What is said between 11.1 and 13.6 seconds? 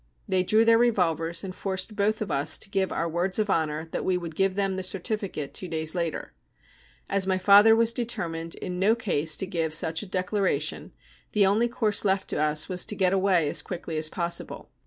the only course left to us was to get away